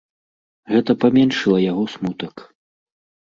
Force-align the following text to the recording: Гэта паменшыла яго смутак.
Гэта 0.73 0.95
паменшыла 1.03 1.59
яго 1.71 1.83
смутак. 1.97 2.35